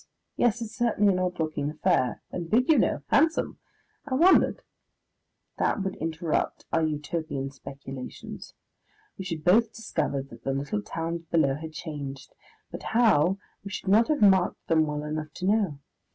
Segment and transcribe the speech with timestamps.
[0.35, 2.23] Yes, it's certainly an odd looking affair....
[2.31, 3.03] And big, you know!
[3.09, 3.59] Handsome!
[4.07, 4.57] I wonder"
[5.59, 8.55] That would interrupt our Utopian speculations.
[9.19, 12.33] We should both discover that the little towns below had changed
[12.71, 15.79] but how, we should not have marked them well enough to know.